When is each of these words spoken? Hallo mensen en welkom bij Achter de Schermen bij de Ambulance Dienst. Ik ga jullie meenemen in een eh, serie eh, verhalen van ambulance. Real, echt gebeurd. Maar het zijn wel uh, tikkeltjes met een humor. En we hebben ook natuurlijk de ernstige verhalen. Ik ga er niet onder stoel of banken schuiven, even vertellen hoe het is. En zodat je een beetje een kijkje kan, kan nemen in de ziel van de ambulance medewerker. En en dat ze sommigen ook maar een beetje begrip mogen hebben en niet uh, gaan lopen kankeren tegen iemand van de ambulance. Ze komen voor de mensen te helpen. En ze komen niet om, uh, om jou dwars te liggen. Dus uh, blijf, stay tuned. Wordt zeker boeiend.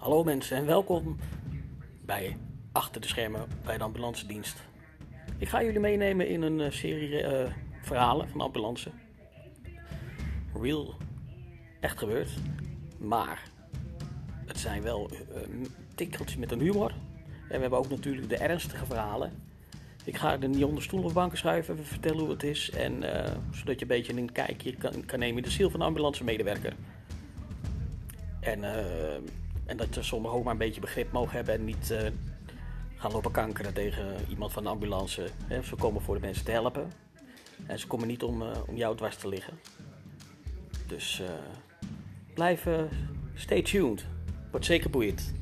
Hallo 0.00 0.24
mensen 0.24 0.56
en 0.56 0.66
welkom 0.66 1.16
bij 2.04 2.36
Achter 2.72 3.00
de 3.00 3.06
Schermen 3.06 3.46
bij 3.64 3.78
de 3.78 3.84
Ambulance 3.84 4.26
Dienst. 4.26 4.62
Ik 5.38 5.48
ga 5.48 5.62
jullie 5.62 5.80
meenemen 5.80 6.28
in 6.28 6.42
een 6.42 6.60
eh, 6.60 6.70
serie 6.70 7.22
eh, 7.22 7.52
verhalen 7.82 8.28
van 8.28 8.40
ambulance. 8.40 8.90
Real, 10.54 10.94
echt 11.80 11.98
gebeurd. 11.98 12.30
Maar 12.98 13.42
het 14.46 14.58
zijn 14.58 14.82
wel 14.82 15.10
uh, 15.12 15.18
tikkeltjes 15.94 16.38
met 16.38 16.52
een 16.52 16.60
humor. 16.60 16.90
En 17.48 17.54
we 17.54 17.60
hebben 17.60 17.78
ook 17.78 17.90
natuurlijk 17.90 18.28
de 18.28 18.36
ernstige 18.36 18.86
verhalen. 18.86 19.32
Ik 20.04 20.16
ga 20.16 20.40
er 20.40 20.48
niet 20.48 20.64
onder 20.64 20.82
stoel 20.82 21.04
of 21.04 21.12
banken 21.12 21.38
schuiven, 21.38 21.74
even 21.74 21.86
vertellen 21.86 22.20
hoe 22.20 22.30
het 22.30 22.42
is. 22.42 22.70
En 22.70 23.02
zodat 23.50 23.74
je 23.74 23.80
een 23.80 23.86
beetje 23.86 24.16
een 24.16 24.32
kijkje 24.32 24.76
kan, 24.76 25.04
kan 25.04 25.18
nemen 25.18 25.36
in 25.36 25.42
de 25.42 25.50
ziel 25.50 25.70
van 25.70 25.80
de 25.80 25.86
ambulance 25.86 26.24
medewerker. 26.24 26.74
En 28.40 28.64
en 29.70 29.76
dat 29.76 29.88
ze 29.90 30.02
sommigen 30.02 30.36
ook 30.36 30.44
maar 30.44 30.52
een 30.52 30.58
beetje 30.58 30.80
begrip 30.80 31.12
mogen 31.12 31.36
hebben 31.36 31.54
en 31.54 31.64
niet 31.64 31.90
uh, 31.90 31.98
gaan 32.96 33.12
lopen 33.12 33.30
kankeren 33.30 33.74
tegen 33.74 34.16
iemand 34.28 34.52
van 34.52 34.62
de 34.62 34.68
ambulance. 34.68 35.28
Ze 35.64 35.76
komen 35.76 36.02
voor 36.02 36.14
de 36.14 36.20
mensen 36.20 36.44
te 36.44 36.50
helpen. 36.50 36.92
En 37.66 37.78
ze 37.78 37.86
komen 37.86 38.06
niet 38.06 38.22
om, 38.22 38.42
uh, 38.42 38.48
om 38.66 38.76
jou 38.76 38.96
dwars 38.96 39.16
te 39.16 39.28
liggen. 39.28 39.58
Dus 40.86 41.20
uh, 41.20 41.28
blijf, 42.34 42.66
stay 43.34 43.62
tuned. 43.62 44.06
Wordt 44.50 44.66
zeker 44.66 44.90
boeiend. 44.90 45.32